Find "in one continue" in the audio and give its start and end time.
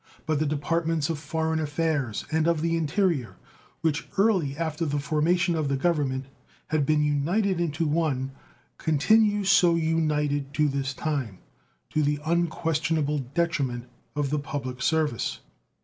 7.61-9.43